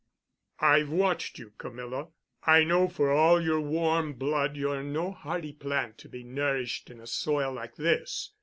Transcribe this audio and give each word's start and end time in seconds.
"I've 0.61 0.89
watched 0.89 1.37
you, 1.37 1.51
Camilla. 1.59 2.07
I 2.43 2.63
know. 2.63 2.87
For 2.87 3.11
all 3.11 3.39
your 3.39 3.61
warm 3.61 4.13
blood, 4.13 4.57
you're 4.57 4.81
no 4.81 5.11
hardy 5.11 5.53
plant 5.53 5.99
to 5.99 6.09
be 6.09 6.23
nourished 6.23 6.89
in 6.89 6.99
a 6.99 7.05
soil 7.05 7.53
like 7.53 7.75
this. 7.75 8.31